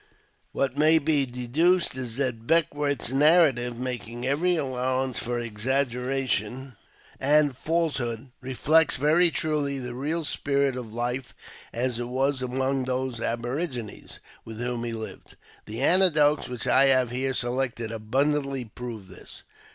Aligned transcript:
What 0.51 0.75
may 0.79 0.97
be 0.97 1.27
deduced 1.27 1.95
is 1.95 2.15
that 2.17 2.47
Beck 2.47 2.73
wourth's 2.73 3.11
narrative, 3.11 3.77
making 3.77 4.25
every 4.25 4.55
allowance 4.55 5.19
for 5.19 5.39
exaggera 5.39 6.27
tion 6.27 6.75
and 7.19 7.55
falsehood, 7.55 8.31
reflects 8.41 8.95
very 8.95 9.29
truly 9.29 9.77
the 9.77 9.93
real 9.93 10.25
spirit 10.25 10.75
of 10.75 10.91
life 10.91 11.35
as 11.71 11.99
it 11.99 12.07
was 12.07 12.41
among 12.41 12.85
those 12.85 13.21
aborigines 13.21 14.19
with 14.43 14.57
whom 14.57 14.85
he 14.85 14.91
lived. 14.91 15.35
The 15.67 15.83
anecdotes 15.83 16.49
which 16.49 16.65
I 16.65 16.85
have 16.85 17.11
here 17.11 17.35
selected 17.35 17.91
abundantly 17.91 18.65
prove 18.65 19.07
this. 19.07 19.43